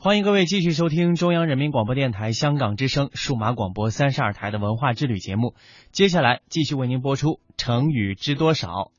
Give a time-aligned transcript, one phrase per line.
[0.00, 5.54] 欢迎各位继续收听中央人民广播电台香港之声数码广播三十二台的文化之旅节目。
[5.90, 8.92] 接下来继续为您播出成语知多少。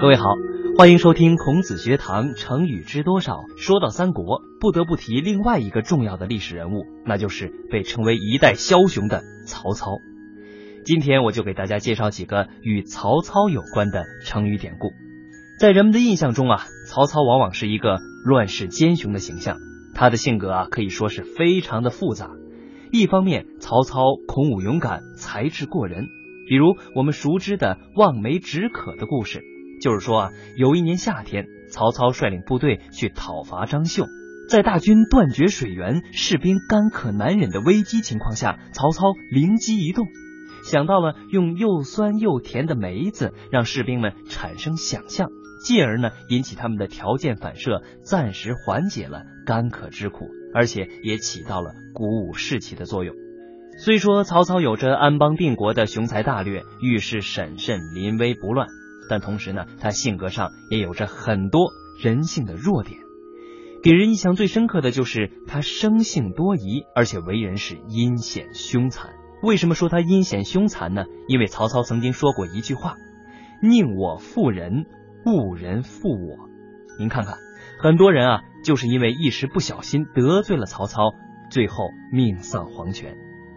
[0.00, 0.24] 各位好，
[0.78, 3.42] 欢迎收听孔子学堂成语知多少。
[3.58, 9.98] 说到三国，不得不提另外一个重要的历史人物，那就是被称为一代枭雄的曹操。
[10.86, 14.92] 今天我就给大家介绍几个与曹操有关的成语典故。
[15.58, 19.58] 在人们的印象中啊，曹操往往是一个乱世奸雄的形象。
[19.94, 22.30] 他的性格啊，可以说是非常的复杂。
[22.90, 26.06] 一方面，曹操孔武勇敢，才智过人。
[26.48, 29.42] 比如我们熟知的望梅止渴的故事，
[29.80, 34.06] 就是说啊，有一年夏天，曹操率领部队去讨伐张绣，
[34.48, 40.06] 在大军断绝水源、士兵干渴难忍的危机情况下，曹操灵机一动。
[40.64, 45.28] 想到了用又酸又甜的梅子让士兵们产生想象，
[45.64, 53.16] 进而呢引起他们的条件反射，暂时缓解了干渴之苦，而且也起到了鼓舞士气的作用。
[53.78, 58.68] 虽说曹操有着安邦定国的雄才大略，遇事审慎，临危不乱，
[59.10, 63.00] 但同时呢，他性格上也有着很多人性的弱点。
[63.82, 69.10] 给人印象最深刻的就是他生性多疑，而且为人是阴险凶残。
[69.42, 71.04] 为什么说他阴险凶残呢？
[71.26, 72.94] 因为曹操曾经说过一句话
[73.60, 74.86] ：“宁我负人，
[75.26, 76.48] 勿人负我。”
[76.98, 77.36] 您看看，
[77.80, 81.12] 很多人啊，就是因为一时不小心得罪了曹操，
[81.50, 83.16] 最后命丧黄泉。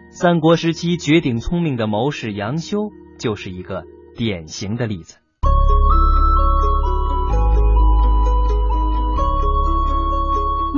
[0.09, 3.83] 三国时期绝顶聪明的谋士杨修就是一个
[4.15, 5.17] 典型的例子。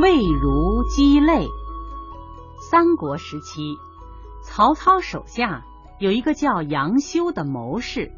[0.02, 1.48] 魏如鸡肋。
[2.72, 3.78] 三国时期。
[4.42, 5.64] 曹操手下
[6.00, 8.12] 有一个叫杨修的谋士，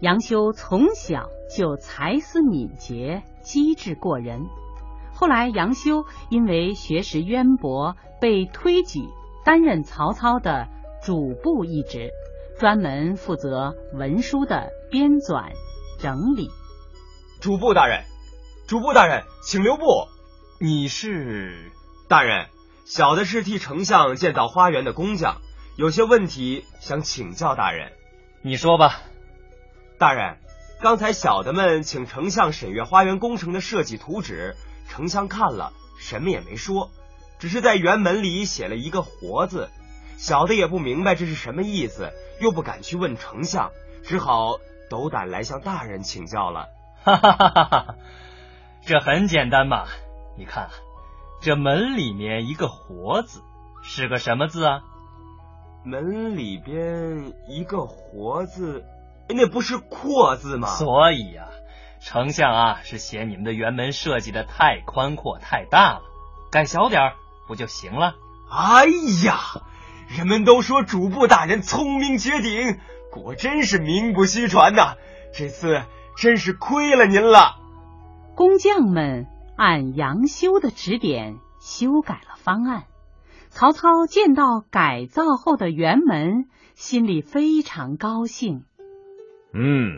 [0.00, 4.42] 杨修从小就才思敏捷、机智过人。
[5.14, 9.00] 后来，杨修因为学识渊博，被推举
[9.44, 10.68] 担任曹操的
[11.02, 12.10] 主簿一职，
[12.58, 15.52] 专门负责文书的编纂
[15.98, 16.48] 整理。
[17.40, 18.04] 主簿大人，
[18.66, 19.82] 主簿大人，请留步。
[20.60, 21.72] 你是
[22.08, 22.46] 大人。
[22.84, 25.42] 小的是替丞相建造花园的工匠，
[25.76, 27.92] 有些问题想请教大人。
[28.42, 29.00] 你说吧，
[29.98, 30.38] 大人。
[30.80, 34.54] 刚才小的们请丞相审阅花园工程的设计图纸，
[34.88, 36.90] 丞相看了什么也没说，
[37.40, 39.70] 只是在园门里写了一个“活”字。
[40.18, 43.70] 小的也不明白这是什么意思，又不敢去问丞相，
[44.04, 44.58] 只好
[44.88, 46.66] 斗胆来向大人请教了。
[47.02, 47.94] 哈哈哈哈哈！
[48.84, 49.86] 这很简单嘛，
[50.36, 50.70] 你看。
[51.40, 53.42] 这门里面一个“活”字
[53.84, 54.80] 是个什么字啊？
[55.84, 58.84] 门里边一个“活”字，
[59.28, 60.68] 那不是“阔”字吗？
[60.68, 61.48] 所以呀，
[62.00, 66.02] 丞相啊是嫌你们的辕门设计的太宽阔太大了，
[66.50, 67.12] 改小点儿
[67.46, 68.14] 不就行了？
[68.50, 68.86] 哎
[69.24, 69.38] 呀，
[70.16, 72.78] 人们都说主簿大人聪明绝顶，
[73.12, 74.94] 果真是名不虚传呐！
[75.34, 75.82] 这次
[76.16, 77.56] 真是亏了您了。
[78.34, 79.26] 工匠们。
[79.60, 82.84] 按杨修的指点修改了方案，
[83.50, 88.62] 曹操见到改造后的辕门，心里非常高兴。
[89.52, 89.96] 嗯，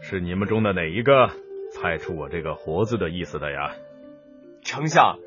[0.00, 1.30] 是你们中的哪一个
[1.72, 3.74] 猜出我这个“活”字的意思的呀？
[4.62, 5.18] 丞相，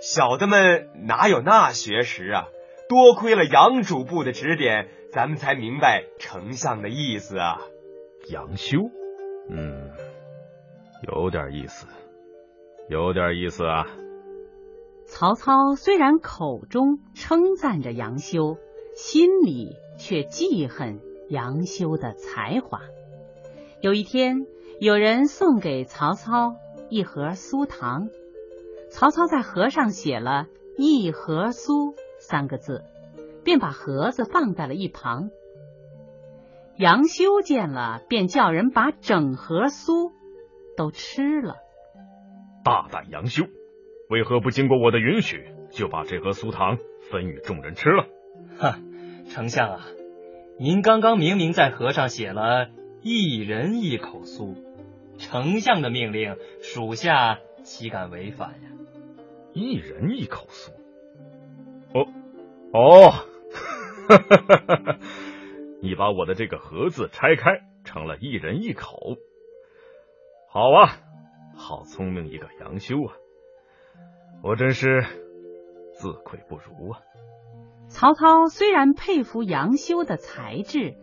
[0.00, 2.48] 小的们哪有那学识啊？
[2.88, 7.60] 多亏了杨主簿的指点，咱们才明白丞相的意思啊。
[8.30, 8.78] 杨修，
[9.50, 9.90] 嗯，
[11.06, 11.86] 有点意思。
[12.88, 13.86] 有点意思啊！
[15.04, 18.56] 曹操虽然口中称赞着杨修，
[18.94, 22.80] 心里却记恨杨修的才华。
[23.80, 24.46] 有一天，
[24.80, 26.56] 有人送给曹操
[26.88, 28.08] 一盒酥糖，
[28.90, 30.46] 曹操在盒上写了
[30.76, 32.82] 一盒酥三个字，
[33.44, 35.30] 便把盒子放在了一旁。
[36.76, 40.10] 杨修见了，便叫人把整盒酥
[40.76, 41.54] 都吃了。
[42.64, 43.44] 大胆杨修，
[44.10, 46.78] 为何不经过我的允许就把这盒酥糖
[47.10, 48.06] 分与众人吃了？
[48.58, 48.78] 哈，
[49.28, 49.86] 丞相啊，
[50.58, 52.68] 您刚刚明明在盒上写了
[53.02, 54.56] 一人一口酥，
[55.18, 58.70] 丞相的命令，属下岂敢违反呀？
[59.52, 60.72] 一人一口酥？
[61.94, 62.06] 哦
[62.72, 63.10] 哦，
[64.08, 64.98] 哈哈哈哈哈！
[65.80, 69.16] 你把我的这个盒子拆开，成了一人一口，
[70.48, 70.98] 好啊。
[71.56, 73.16] 好聪明一个杨修啊！
[74.44, 75.04] 我真是
[75.94, 77.00] 自愧不如啊！
[77.88, 80.94] 曹操虽然佩服杨修的才智，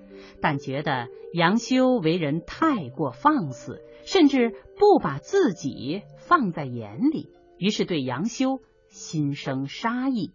[0.42, 10.34] 但觉得杨修为人太过放肆，甚至不把自己放在眼里，于是对杨修心生杀意。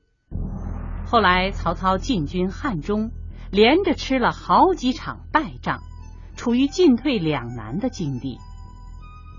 [1.06, 3.10] 后来曹操进军汉中，
[3.50, 5.80] 连着吃了好几场败仗，
[6.36, 8.38] 处于进退两难的境地。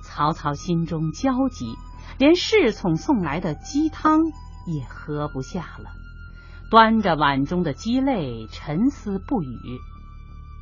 [0.04, 1.76] 曹操心中焦急，
[2.18, 4.20] 连侍从送来的鸡汤
[4.68, 5.92] 也喝不下了，
[6.70, 9.58] 端着碗中的鸡肋沉思不语。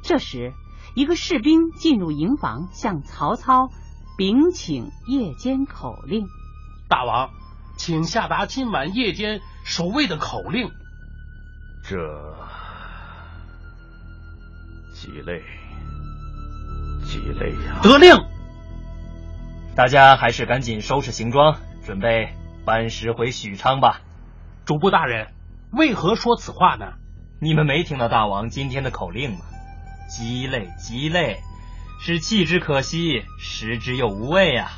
[0.01, 0.53] 这时，
[0.95, 3.69] 一个士兵进入营房，向曹操
[4.17, 6.27] 禀请夜间口令
[6.89, 7.29] ：“大王，
[7.77, 10.71] 请下达今晚夜间守卫的口令。”
[11.83, 11.97] 这
[14.93, 15.43] 几类，
[17.03, 17.79] 几类呀！
[17.81, 18.15] 得令。
[19.75, 22.33] 大家还是赶紧收拾行装，准备
[22.65, 24.01] 班师回许昌吧。
[24.65, 25.33] 主簿大人，
[25.71, 26.93] 为何说此话呢？
[27.39, 29.39] 你们没听到大王今天的口令吗？
[30.09, 31.37] 鸡肋，鸡肋，
[32.01, 34.71] 是弃之可惜，食之又无味啊！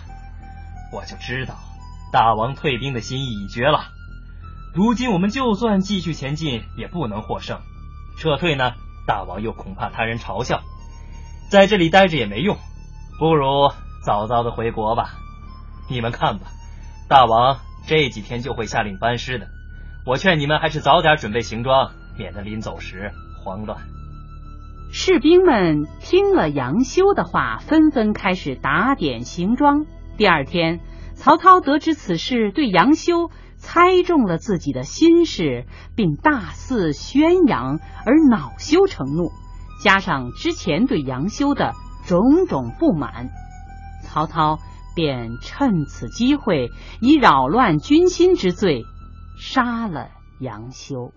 [0.91, 1.55] 我就知道
[2.11, 3.85] 大王退兵的心意已决了。
[4.75, 7.59] 如今我们就算继续前进，也不能获胜；
[8.17, 8.73] 撤退呢，
[9.07, 10.61] 大王又恐怕他人嘲笑。
[11.49, 12.57] 在这里待着也没用，
[13.17, 13.71] 不如
[14.03, 15.13] 早早的回国吧。
[15.89, 16.47] 你们看吧，
[17.07, 19.47] 大王这几天就会下令班师的。
[20.05, 23.11] 我劝你们还是早点准备行装，免得临走时
[23.43, 23.79] 慌乱。
[24.93, 29.85] 士兵们听了杨修的话，纷纷开始打点行装。
[30.17, 30.81] 第二天，
[31.15, 35.65] 曹操得知此事，对杨修猜中了自己的心事，
[35.95, 39.31] 并大肆宣扬，而恼羞成怒。
[39.81, 41.71] 加上之前对杨修的
[42.05, 43.29] 种种不满，
[44.03, 44.59] 曹操
[44.93, 48.83] 便趁此机会，以扰乱军心之罪，
[49.39, 50.09] 杀了
[50.41, 51.13] 杨修。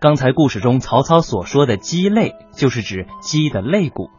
[0.00, 4.10] 刚才故事中曹操所说的鸡肋，就是指鸡的肋骨。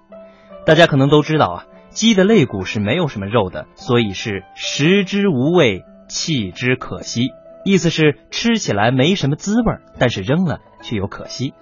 [0.65, 7.29] 大家可能都知道啊，鸡的肋骨是没有什么肉的，所以是食之无味，弃之可惜。
[7.63, 11.53] 意思是吃起来没什么滋味，但是扔了却又可惜。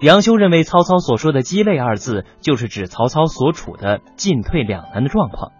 [0.00, 5.52] 杨修认为曹操所说的“鸡肋”二字，就是指曹操所处的进退两难的状况。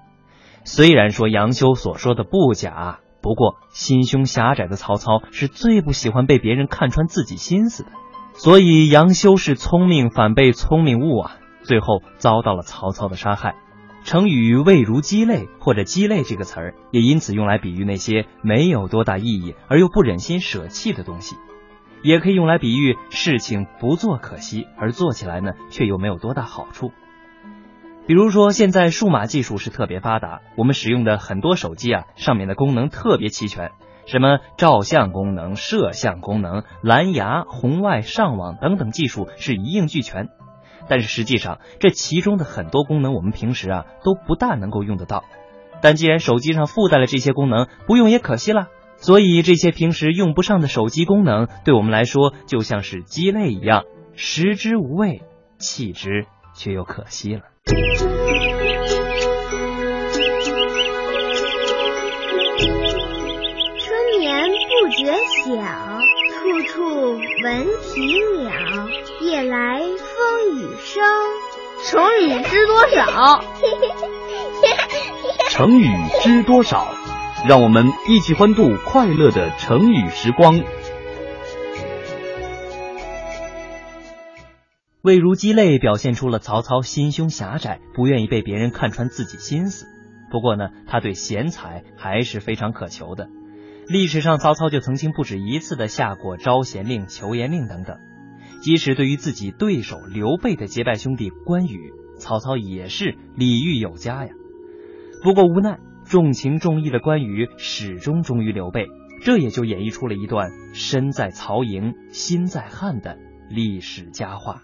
[0.65, 2.99] 虽然说杨修所说的不假。
[3.23, 7.91] 不过，心胸狭窄的曹操是最不喜欢被别人看穿自己心思的，
[8.35, 13.57] 所以杨修是聪明反被聪明误啊，最后遭到了曹操的杀害。
[14.03, 21.37] 成语“味如鸡肋”或者“鸡肋”这个词儿，也因此用来比喻那些没有多大意义而又不忍心舍弃的东西，
[22.03, 26.93] 也可以用来比喻事情不做可惜，而做起来呢却又没有多大好处。
[28.11, 33.71] 比如说，现在数码技术是特别发达，我们使用的很多手机啊，上面的功能特别齐全，
[34.05, 40.27] 什么照相功能、摄像功能、蓝牙、红外、上网等等技术是一应俱全。
[40.89, 45.23] 但是实际上，这其中的很多功能我们平时啊都不大能够用得到。
[45.81, 48.67] 但既然手机上附带了这些功能，不用也可惜了。
[48.97, 53.85] 所以这些平时用不上的手机功能，对我们来说就像是鸡肋一样，
[54.17, 55.23] 食之无味，
[55.59, 56.27] 弃之
[56.63, 57.41] 却又可惜了。
[57.65, 57.81] 春
[64.19, 65.07] 眠不觉
[65.47, 65.55] 晓，
[66.35, 68.53] 处处闻啼鸟。
[69.23, 71.03] 夜来风雨声。
[71.83, 73.43] 成语知多少？
[75.49, 75.89] 成语
[76.23, 76.89] 知多少？
[77.49, 80.63] 让我们一起欢度快乐的成语时光。
[85.03, 89.87] 魏如鸡肋，表现出了曹操心胸狭窄，不愿意被别人看穿自己心思。
[90.31, 93.29] 不过呢，他对贤才还是非常渴求的。
[93.89, 97.97] 历史上，曹操就曾经不止一次的下过招贤令、求贤令等等。
[98.61, 104.33] 即使对于自己对手刘备的结拜兄弟关羽，曹操也是礼遇有加呀。
[105.23, 108.87] 不过无奈，重情重义的关羽始终忠于刘备，
[109.23, 113.17] 这也就演绎出了一段身在曹营心在汉的
[113.49, 114.63] 历史佳话。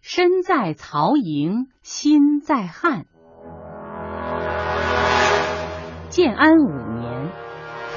[0.00, 3.04] 身在曹营心在汉。
[6.08, 7.30] 建安五年，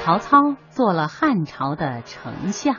[0.02, 2.76] 曹操做了汉朝的丞相。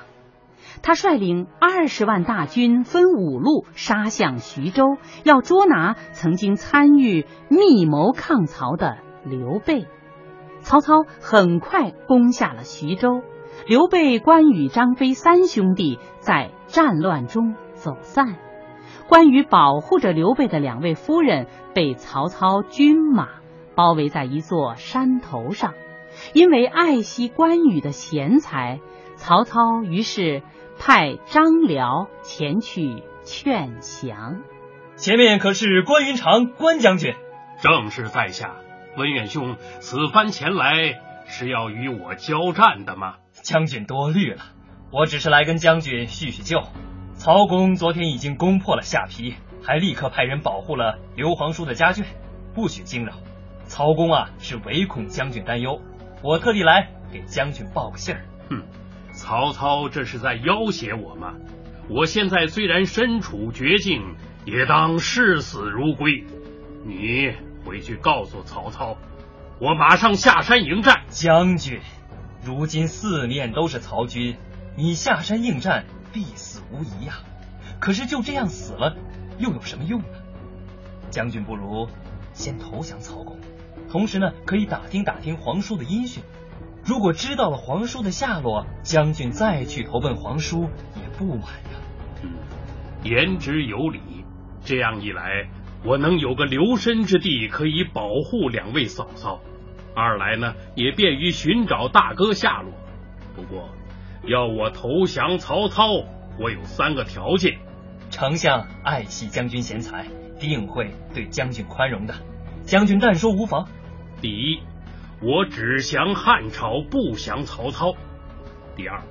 [0.82, 9.88] 他率领二十万大军，分五路杀向徐州，要捉拿曾经参与密谋抗曹的刘备。
[10.62, 13.22] 曹操很快攻下了徐州，
[13.68, 18.38] 刘备、关羽、张飞三兄弟在战乱中走散。
[19.08, 23.30] 关羽保护着刘备的两位夫人被曹操军马
[23.76, 25.74] 包围在一座山头上，
[26.34, 28.80] 因为爱惜关羽的贤才，
[29.16, 30.42] 曹操于是
[30.80, 34.42] 派张辽前去劝降。
[34.96, 37.14] 前面可是关云长关将军，
[37.62, 38.56] 正是在下。
[38.98, 43.16] 文远兄，此番前来是要与我交战的吗？
[43.34, 44.42] 将军多虑了，
[44.92, 46.62] 我只是来跟将军叙叙旧。
[47.26, 52.04] 曹公昨天已经攻破了下邳，还立刻派人保护了刘皇叔的家眷，
[52.54, 53.14] 不许惊扰。
[53.66, 55.82] 曹公啊，是唯恐将军担忧，
[56.22, 58.26] 我特地来给将军报个信儿。
[58.52, 58.62] 哼，
[59.12, 61.34] 曹操这是在要挟我吗？
[61.90, 64.04] 我现在虽然身处绝境，
[64.46, 66.28] 也当视死如归。
[66.86, 67.34] 你
[67.66, 68.98] 回去告诉曹操，
[69.60, 71.02] 我马上下山迎战。
[71.10, 71.80] 将军，
[72.46, 74.38] 如今四面都是曹军，
[74.76, 77.16] 你下山应战必死无疑呀。
[77.80, 78.96] 可是就这样死了，
[79.38, 80.08] 又有什么用呢？
[81.10, 81.88] 将军不如
[82.34, 83.38] 先投降曹公。
[83.90, 86.24] 同时呢，可以打听打听皇叔的音讯。
[86.84, 91.80] 如果知道了皇叔的下落，将军再去投奔皇叔也不晚呀。
[92.24, 92.32] 嗯，
[93.04, 94.00] 言之有理。
[94.64, 95.48] 这样一来，
[95.84, 99.40] 我能有个留身之地，可以保护两位嫂嫂；
[99.96, 102.72] 二来呢，也便于寻找大哥下落。
[103.36, 103.70] 不过，
[104.24, 105.86] 要我投降曹操，
[106.40, 107.58] 我有三个条件。
[108.10, 110.06] 丞相爱惜将军贤才，
[110.40, 112.14] 定会对将军宽容的。
[112.64, 113.68] 将军但说无妨。
[114.22, 114.60] 第一，
[115.22, 117.94] 我只降汉朝，不降曹操。
[118.76, 119.02] 第二，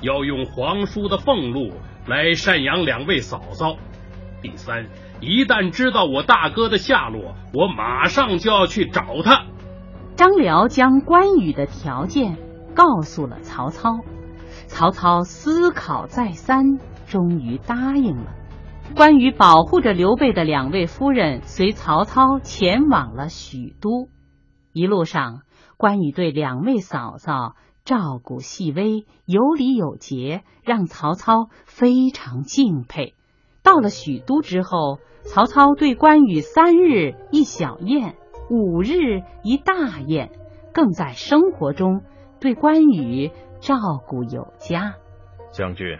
[0.00, 1.72] 要用皇叔的俸禄
[2.06, 3.76] 来赡养两位嫂嫂。
[4.40, 4.86] 第三，
[5.20, 9.44] 一旦知道我大哥的下落，我马上就要去找他。
[10.16, 12.36] 张辽将关羽的条件
[12.74, 13.98] 告诉了曹操，
[14.68, 18.34] 曹操思考再三，终于答应了。
[18.94, 24.08] 关羽保护着刘备的两位夫人，随曹操前往了许都。
[24.72, 25.40] 一路上，
[25.76, 33.14] 关羽对两位嫂嫂照顾细微，有礼有节，让曹操非常敬佩。
[33.62, 38.14] 到了许都之后，曹操对关羽三日一小宴，
[38.48, 40.30] 五日一大宴，
[40.72, 42.02] 更在生活中
[42.40, 43.74] 对关羽照
[44.06, 44.94] 顾有加。
[45.50, 45.98] 将军，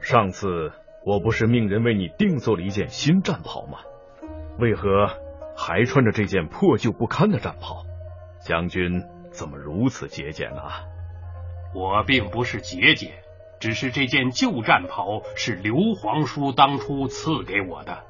[0.00, 0.72] 上次
[1.04, 3.78] 我不是命人为你定做了一件新战袍吗？
[4.58, 5.08] 为何
[5.56, 7.84] 还穿着这件破旧不堪的战袍？
[8.40, 10.62] 将军怎么如此节俭呢？
[11.74, 13.12] 我并不是节俭，
[13.58, 18.04] 只是这件旧战袍是刘皇叔当初赐给我的，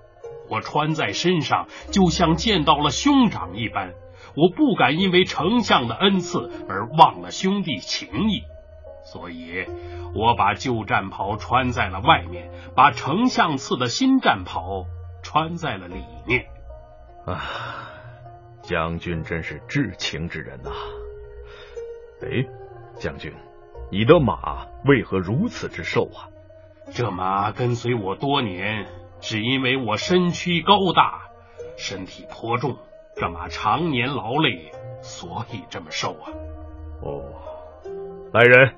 [0.50, 3.94] 我穿在身上就像见到了兄长一般。
[4.36, 8.42] 我不敢因为丞相的恩赐而忘了兄弟情谊，
[9.04, 9.66] 所以
[10.14, 14.86] 我把旧战袍穿在了外面，把丞相赐的新战袍
[15.22, 16.46] 穿在了里面。
[17.26, 17.90] 啊。
[18.62, 20.70] 将军真是至情之人呐！
[22.22, 22.46] 哎，
[22.96, 23.30] 将军，
[23.90, 26.32] 你的马为何如此之瘦啊？
[26.90, 28.86] 这马跟随我多年，
[29.20, 31.24] 只因为我身躯高大，
[31.76, 32.78] 身体颇重，
[33.16, 36.32] 这马常年劳累，所以这么瘦啊。
[37.02, 37.22] 哦，
[38.32, 38.74] 来人，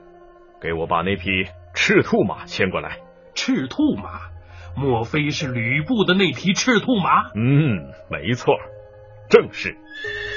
[0.60, 2.98] 给我把那匹赤兔马牵过来。
[3.34, 4.30] 赤兔马，
[4.75, 7.30] 莫非是吕布的那匹赤兔马？
[7.34, 8.54] 嗯，没错。
[9.28, 9.76] 正是，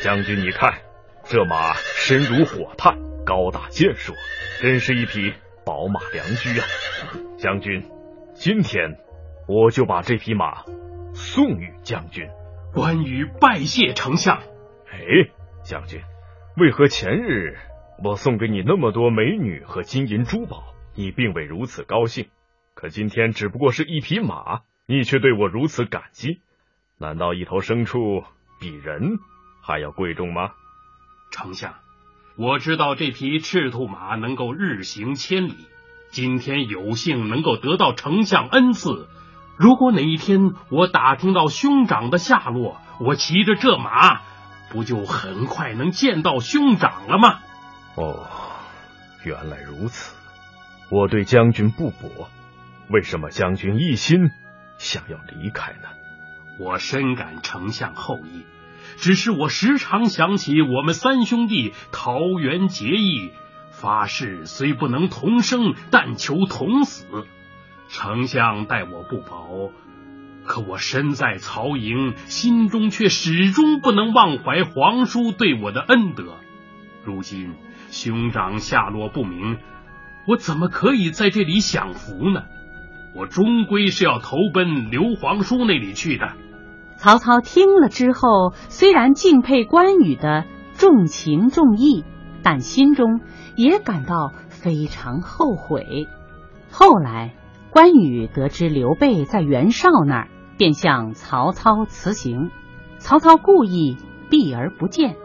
[0.03, 0.79] 将军，你看
[1.23, 4.15] 这马身如火炭，高大健硕，
[4.61, 5.33] 真是一匹
[5.65, 6.65] 宝马良驹啊！
[7.37, 7.85] 将军，
[8.33, 8.97] 今天
[9.47, 10.63] 我就把这匹马
[11.13, 12.27] 送与将军。
[12.73, 14.37] 关羽拜谢丞相。
[14.91, 14.97] 哎，
[15.63, 16.01] 将军，
[16.57, 17.57] 为何前日
[18.01, 20.63] 我送给你那么多美女和金银珠宝，
[20.95, 22.27] 你并未如此高兴？
[22.73, 26.39] 可今天只不过是一匹马，你却对我如此感激？
[26.97, 28.23] 难道一头牲畜？
[28.61, 29.19] 比人
[29.61, 30.51] 还要贵重吗？
[31.31, 31.75] 丞相，
[32.37, 35.55] 我知道这匹赤兔马能够日行千里。
[36.09, 39.07] 今天有幸能够得到丞相恩赐，
[39.57, 44.21] 如果哪一天我打听到兄长的下落，我骑着这马，
[44.71, 47.39] 不就很快能见到兄长了吗？
[47.95, 48.27] 哦，
[49.23, 50.15] 原来如此。
[50.89, 52.29] 我对将军不薄，
[52.89, 54.31] 为什么将军一心
[54.77, 55.89] 想要离开呢？
[56.59, 58.45] 我深感丞相厚意，
[58.97, 63.31] 只是我时常想起我们三兄弟桃园结义，
[63.71, 67.05] 发誓虽不能同生，但求同死。
[67.87, 69.71] 丞相待我不薄，
[70.45, 76.35] 可我身在曹营，心中却始终不能忘怀皇叔对我的恩德。
[77.05, 77.55] 如今
[77.91, 79.57] 兄长下落不明，
[80.27, 82.43] 我怎么可以在这里享福呢？
[83.15, 86.33] 我终归是要投奔刘皇叔那里去的。
[86.97, 92.03] 曹操听了之后，虽然敬佩关羽的重情重义，
[92.43, 93.21] 但心中
[93.55, 96.07] 也感到非常后悔。
[96.69, 97.33] 后来，
[97.71, 100.27] 关羽得知刘备在袁绍那儿，
[100.57, 102.51] 便向曹操辞行。
[102.97, 103.97] 曹操故意
[104.29, 105.15] 避而不见，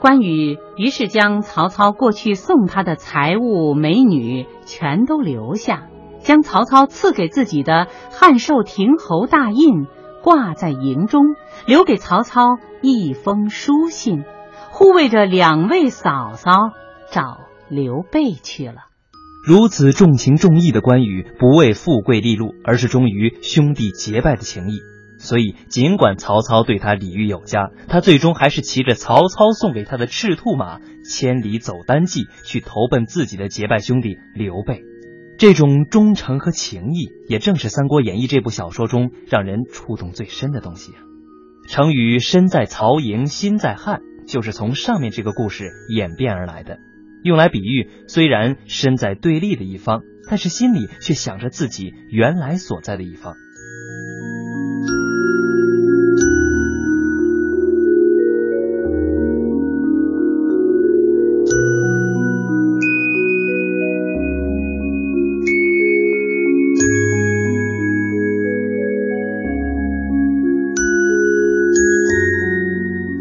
[0.00, 5.88] 关羽于是将曹操过去送他的财物、美女全都留下，
[6.20, 9.86] 将曹操赐给自己的汉寿亭侯大印
[10.22, 11.24] 挂在营中，
[11.66, 12.42] 留给曹操
[12.80, 14.22] 一封书信，
[14.70, 16.52] 护卫着两位嫂嫂
[17.10, 17.38] 找
[17.68, 18.86] 刘备去了。
[19.44, 24.78] 如此重情重义的关羽，不为富贵利禄，而是忠于兄弟结拜的情谊。
[25.18, 34.82] 所以，尽管曹操对他礼遇有加，他最终还是骑着曹操送给他的赤兔马，千里走单骑，去投奔自己的结拜兄弟刘备。
[35.36, 40.98] 这种忠诚和情谊，也正是《三国演义》这部小说中让人触动最深的东西啊。
[41.68, 46.78] 成语“身在曹营心在汉”就是从上面这个故事演变而来的，
[47.22, 53.34] 用来比喻虽然身在对立的一方，但是心里却想着自己原来所在的一方。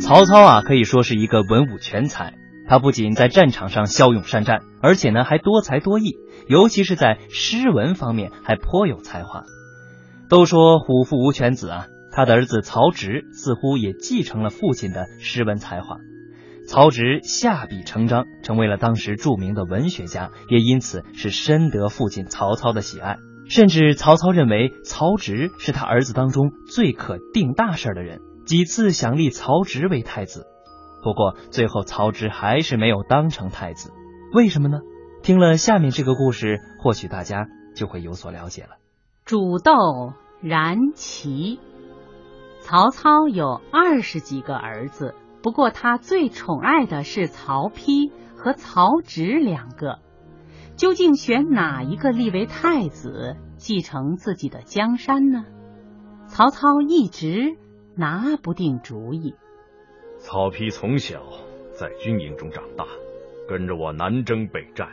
[0.08, 2.34] 曹操啊，可以说是一个文武全才。
[2.66, 6.16] 他不仅在战场上骁勇善战，而且呢还多才多艺，
[6.48, 9.44] 尤其是在诗文方面还颇有才华。
[10.30, 15.98] 都说虎父无犬子啊，他的儿子曹植似乎也继承了父亲的诗文才华。
[16.70, 23.18] 曹植下笔成章，成为了当时著名的文学家，也因此是深得父亲曹操的喜爱。
[23.50, 28.22] 甚至曹操认为曹植是他儿子当中最可定大事的人。
[28.48, 30.48] 几次想立曹植为太子，
[31.04, 33.92] 不过最后曹植还是没有当成太子。
[34.34, 34.80] 为什么呢？
[35.22, 38.78] 听了下面这个故事，或许大家就会有所了解了。
[39.26, 41.60] 煮豆燃萁。
[42.62, 45.14] 曹操有二十几个儿子，
[45.44, 50.00] 不过他最宠爱的是曹丕和曹植两个。
[50.78, 55.44] 究竟选哪一个立为太子，继承自己的江山呢？
[56.28, 57.58] 曹操一直。
[57.98, 59.36] 拿不定主意。
[60.20, 61.24] 曹丕从小
[61.74, 62.86] 在军营中长大，
[63.50, 64.90] 跟着我南征北战，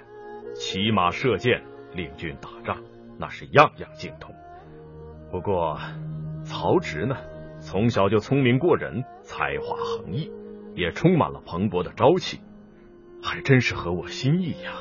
[0.54, 1.62] 骑马射箭，
[1.92, 2.82] 领军打仗，
[3.18, 4.34] 那是样样精通。
[5.30, 5.78] 不过
[6.44, 7.16] 曹植呢，
[7.60, 10.32] 从小就聪明过人，才华横溢，
[10.74, 12.40] 也充满了蓬勃的朝气，
[13.22, 14.72] 还真是合我心意呀。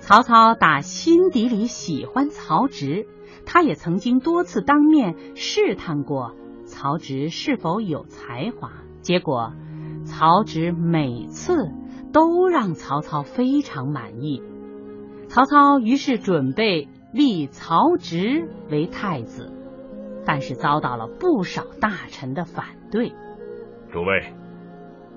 [0.00, 3.06] 曹操打心底里喜欢曹植，
[3.46, 6.34] 他也曾经多次当面试探过。
[6.64, 8.72] 曹植是否有才华？
[9.00, 9.52] 结果，
[10.04, 11.70] 曹植每次
[12.12, 14.42] 都让曹操非常满意。
[15.28, 19.52] 曹操于是准备立曹植为太子，
[20.24, 23.12] 但是遭到了不少大臣的反对。
[23.90, 24.34] 诸位，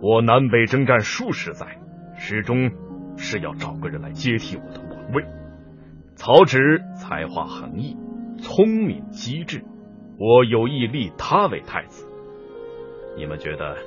[0.01, 1.79] 我南北征战数十载，
[2.17, 2.71] 始终
[3.17, 5.23] 是要找个人来接替我的王位。
[6.15, 7.97] 曹植才华横溢，
[8.39, 9.63] 聪明机智。
[10.17, 12.08] 我有意立他为太子，
[13.17, 13.78] 你们觉得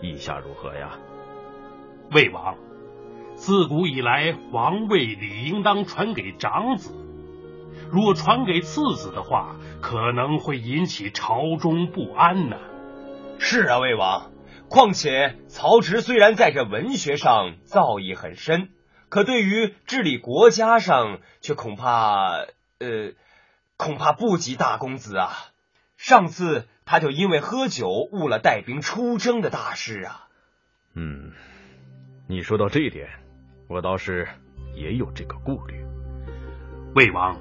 [0.00, 0.98] 意下如何呀？
[2.12, 2.56] 魏王，
[3.34, 6.94] 自古以来，王位理应当传给长子，
[7.90, 12.56] 若传给次子的话，可能会引起朝中不安呢。
[13.38, 14.30] 是啊，魏王。
[14.68, 18.70] 况且曹植虽然在这文学上造诣很深，
[19.08, 22.46] 可对于治理国家上，却恐怕
[22.78, 23.12] 呃，
[23.76, 25.30] 恐怕不及大公子啊。
[26.06, 30.28] 上次他就因为喝酒误了带兵出征的大事啊。
[30.94, 31.32] 嗯，
[32.28, 33.08] 你说到这一点，
[33.68, 34.28] 我倒是
[34.76, 35.84] 也有这个顾虑。
[36.94, 37.38] 魏王，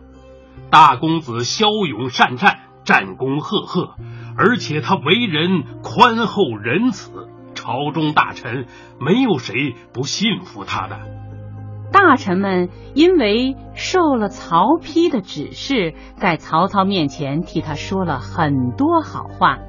[0.72, 3.98] 大公子骁勇善战，战功赫赫，
[4.36, 8.66] 而且他为人宽厚仁慈，朝中大臣
[9.00, 11.25] 没有谁不信服他的。
[11.96, 19.60] 大臣们因为受了曹丕的指示，在曹操面前替他说了很多好话。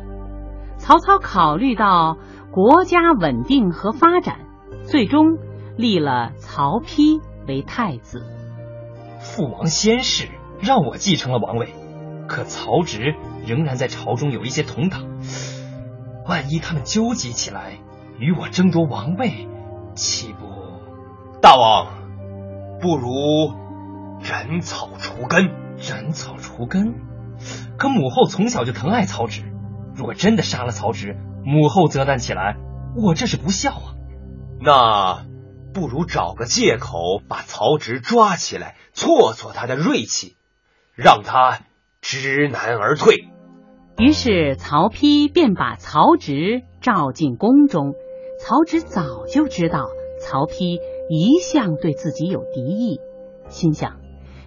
[0.77, 2.17] 曹操考虑到
[2.51, 4.41] 国家稳定和发展，
[4.83, 5.39] 最终
[5.77, 8.27] 立了曹丕为太子。
[9.21, 10.29] 父王先逝，
[10.61, 11.75] 让我继承了王位，
[12.27, 13.15] 可曹植
[13.47, 15.03] 仍然在朝中有一些同党，
[16.27, 17.79] 万一他们纠集起来
[18.19, 19.47] 与我争夺王位，
[19.95, 20.49] 岂不？
[21.41, 21.96] 大王。
[22.81, 23.09] 不如
[24.23, 26.95] 斩草除根，斩草除根。
[27.77, 29.43] 可母后从小就疼爱曹植，
[29.95, 32.57] 如果真的杀了曹植，母后责难起来，
[32.97, 33.95] 我这是不孝啊。
[34.61, 35.27] 那
[35.75, 40.37] 不如找个借口把曹植抓起来，挫挫他的锐气，
[40.95, 41.61] 让他
[42.01, 43.29] 知难而退。
[43.99, 47.93] 于是曹丕便把曹植召进宫中。
[48.39, 49.87] 曹植早就知道
[50.21, 53.01] 曹丕一向对自己有敌意，
[53.49, 53.97] 心想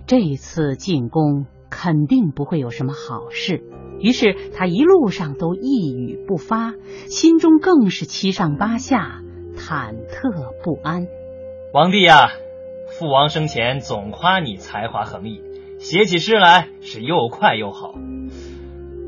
[0.06, 3.64] 这次进宫肯定不会有什么好事。
[4.00, 6.74] 于是他一路上都一语不发，
[7.08, 9.22] 心中更是七上八下，
[9.56, 11.06] 忐忑不安。
[11.74, 12.32] 皇帝呀，
[12.88, 15.42] 父王生前总夸你才华横溢，
[15.80, 17.94] 写起诗来是又快又好。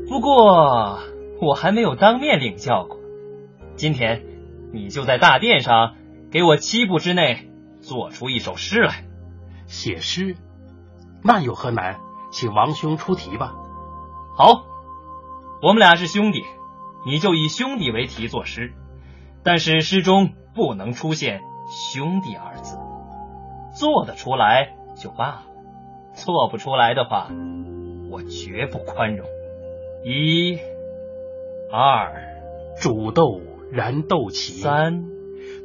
[0.08, 1.00] 不过
[1.40, 2.98] 我还没有当面领教过。
[3.76, 4.22] 今天
[4.72, 5.94] 你就在大殿上
[6.32, 9.04] 给我七步之内做出一首诗来。
[9.66, 10.36] 写诗，
[11.22, 12.00] 那有何难？
[12.32, 13.54] 请王兄出题吧。
[14.36, 14.64] 好。
[15.62, 16.42] 我们俩是兄弟，
[17.06, 18.72] 你就以兄弟为题作诗，
[19.44, 21.40] 但是诗中不能出现
[21.70, 22.76] “兄弟”二字。
[23.78, 25.42] 做得出来就罢了，
[26.14, 27.28] 做不出来的话，
[28.10, 29.24] 我绝不宽容。
[30.04, 30.58] 一、
[31.70, 32.12] 二，
[32.80, 33.40] 煮豆
[33.70, 35.04] 燃豆萁；三，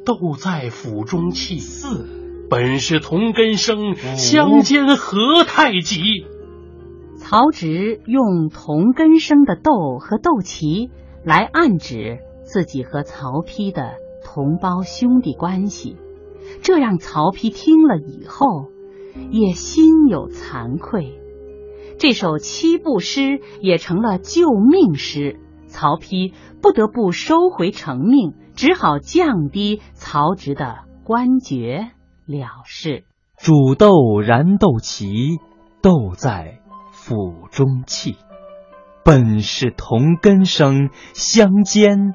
[0.04, 2.06] 豆在釜中泣；四，
[2.48, 6.00] 本是同根生，相煎何太急。
[7.16, 10.90] 曹植用同根生的豆和豆萁
[11.24, 15.96] 来暗指自己和曹丕的同胞兄弟关系，
[16.62, 18.70] 这让曹丕听了以后
[19.30, 21.20] 也心有惭愧。
[21.98, 31.92] 这首七步诗也成了救命诗，曹丕不得不收回成命，只好降低曹植的官爵
[32.26, 33.04] 了事。
[33.36, 35.38] 煮豆燃豆萁，
[35.80, 36.58] 豆在。
[36.90, 38.16] 釜中泣，
[39.02, 42.12] 本是同根生，相煎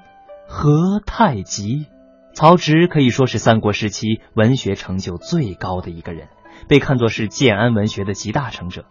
[0.48, 1.88] 何太急。
[2.36, 6.28] 曹植可以说是三国时期文学成就最高的一个人，
[6.68, 8.86] 被看作是建安文学的集大成者。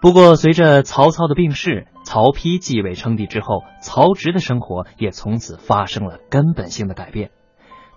[0.00, 7.30] 不过，随着曹操的病逝，曹丕继位称帝之后，曹植的生活也从此发生了根本性的改变。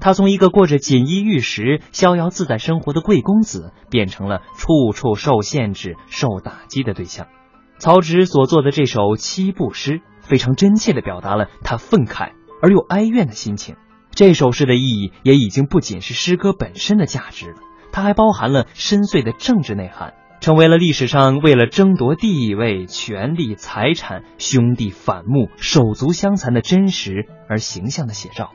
[0.02, 7.28] 他从一个过着锦衣玉食、逍遥自在生活的贵公子，变成了处处受限制、受打击的对象。
[7.78, 13.78] 曹植所作的这首七步诗，非常真切地表达了他愤慨而又哀怨的心情。
[14.12, 17.56] 这首诗的意义也已经不仅是诗歌本身的价值了，
[17.94, 20.14] 它还包含了深邃的政治内涵，
[20.44, 28.52] 成为了历史上为了争夺地位、权力、财产、兄弟反目、手足相残的真实而形象的写照。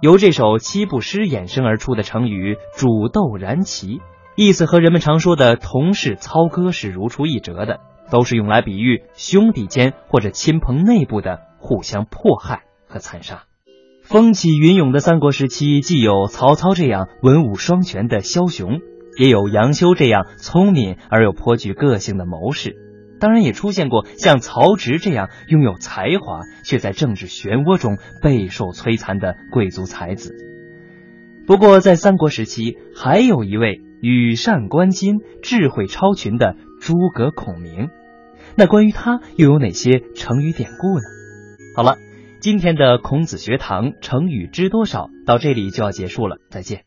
[0.00, 4.00] 由这首七步诗衍生而出的成语“煮豆燃萁”，
[4.34, 7.80] 意思和人们常说的“同室操戈”是如出一辙的。
[8.10, 13.42] 都是用来比喻兄弟间或者亲朋内部的互相迫害和残杀。
[14.00, 18.80] 风起云涌的三国时期，既有曹操这样文武双全的枭雄，
[19.16, 22.76] 也有杨修这样聪明而又颇具个性的谋士，
[23.18, 30.34] 当然也出现过像曹植这样拥有才华却在政治漩涡中备受摧残的贵族才子。
[31.46, 36.56] 不过，在三国时期，还有一位羽扇纶巾、智慧超群的。
[36.78, 37.88] 诸葛孔明，
[38.54, 41.04] 那关于他又有哪些成语典故呢？
[41.74, 41.96] 好了，
[42.38, 46.82] 今天的孔子学堂成语知多少到这里就要结束了，再见。